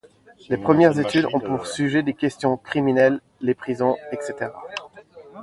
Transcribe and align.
Les 0.49 0.57
premières 0.57 0.97
études 0.99 1.27
ont 1.31 1.39
pour 1.39 1.67
sujet 1.67 2.01
des 2.01 2.15
questions 2.15 2.57
criminelles, 2.57 3.21
les 3.39 3.53
prisons, 3.53 3.97
etc. 4.11 4.49